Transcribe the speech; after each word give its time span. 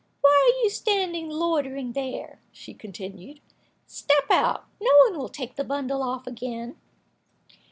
Why 0.21 0.31
are 0.51 0.63
you 0.63 0.71
standing 0.71 1.29
loitering 1.29 1.91
there?" 1.91 2.39
she 2.51 2.73
continued. 2.73 3.39
"Step 3.85 4.31
out. 4.31 4.65
No 4.81 4.89
one 5.05 5.15
will 5.19 5.29
take 5.29 5.57
the 5.57 5.63
bundle 5.63 6.01
off 6.01 6.25
again." 6.25 6.75